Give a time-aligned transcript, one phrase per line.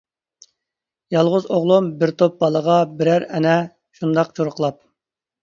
[1.15, 3.53] يالغۇز ئوغلۇم بىر توپ بالىغا، بېرەر ئەنە
[4.01, 4.83] شۇنداق چۇرۇقلاپ.